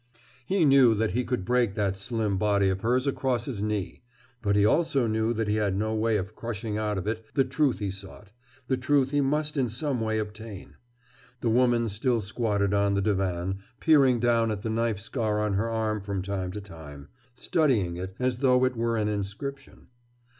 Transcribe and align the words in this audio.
He 0.47 0.65
knew 0.65 0.95
that 0.95 1.11
he 1.11 1.23
could 1.23 1.45
break 1.45 1.75
that 1.75 1.95
slim 1.95 2.39
body 2.39 2.69
of 2.69 2.81
hers 2.81 3.05
across 3.05 3.45
his 3.45 3.61
knee. 3.61 4.01
But 4.41 4.55
he 4.55 4.65
also 4.65 5.05
knew 5.05 5.31
that 5.33 5.47
he 5.47 5.57
had 5.57 5.77
no 5.77 5.93
way 5.93 6.17
of 6.17 6.35
crushing 6.35 6.75
out 6.75 6.97
of 6.97 7.05
it 7.05 7.23
the 7.35 7.43
truth 7.45 7.77
he 7.77 7.91
sought, 7.91 8.31
the 8.65 8.77
truth 8.77 9.11
he 9.11 9.21
must 9.21 9.57
in 9.57 9.69
some 9.69 10.01
way 10.01 10.17
obtain. 10.17 10.73
The 11.41 11.49
woman 11.51 11.87
still 11.87 12.19
squatted 12.19 12.73
on 12.73 12.95
the 12.95 13.01
divan, 13.03 13.59
peering 13.79 14.19
down 14.19 14.49
at 14.49 14.63
the 14.63 14.71
knife 14.71 14.99
scar 14.99 15.39
on 15.39 15.53
her 15.53 15.69
arm 15.69 16.01
from 16.01 16.23
time 16.23 16.49
to 16.53 16.61
time, 16.61 17.09
studying 17.35 17.95
it, 17.97 18.15
as 18.17 18.39
though 18.39 18.65
it 18.65 18.75
were 18.75 18.97
an 18.97 19.07
inscription. 19.07 19.85